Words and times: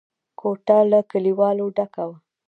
کوټه 0.39 0.77
له 0.91 0.99
کليوالو 1.11 1.65
ډکه 1.77 2.03
وه. 2.09 2.17